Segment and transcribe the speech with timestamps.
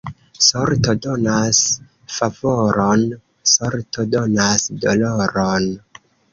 [0.43, 1.59] Sorto donas
[2.15, 3.05] favoron,
[3.53, 5.73] sorto donas doloron.